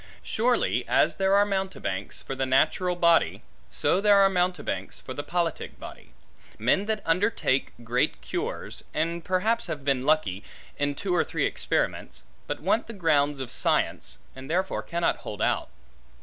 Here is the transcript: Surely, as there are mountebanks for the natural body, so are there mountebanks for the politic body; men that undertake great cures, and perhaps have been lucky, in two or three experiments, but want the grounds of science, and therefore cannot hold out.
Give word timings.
Surely, 0.23 0.83
as 0.87 1.17
there 1.17 1.35
are 1.35 1.45
mountebanks 1.45 2.23
for 2.23 2.33
the 2.33 2.47
natural 2.47 2.95
body, 2.95 3.43
so 3.69 3.99
are 3.99 4.01
there 4.01 4.29
mountebanks 4.29 4.99
for 4.99 5.13
the 5.13 5.21
politic 5.21 5.79
body; 5.79 6.11
men 6.57 6.87
that 6.87 7.03
undertake 7.05 7.71
great 7.83 8.19
cures, 8.19 8.83
and 8.95 9.23
perhaps 9.23 9.67
have 9.67 9.85
been 9.85 10.03
lucky, 10.03 10.43
in 10.79 10.95
two 10.95 11.15
or 11.15 11.23
three 11.23 11.45
experiments, 11.45 12.23
but 12.47 12.59
want 12.61 12.87
the 12.87 12.93
grounds 12.93 13.39
of 13.39 13.51
science, 13.51 14.17
and 14.35 14.49
therefore 14.49 14.81
cannot 14.81 15.17
hold 15.17 15.39
out. 15.39 15.69